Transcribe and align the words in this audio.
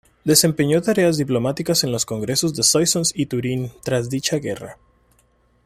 Desempeñó 0.23 0.81
tareas 0.81 1.15
diplomáticas 1.17 1.83
en 1.83 1.91
los 1.91 2.07
Congresos 2.07 2.55
de 2.55 2.63
Soissons 2.63 3.13
y 3.15 3.27
Turín 3.27 3.71
tras 3.83 4.09
dicha 4.09 4.37
guerra. 4.37 4.79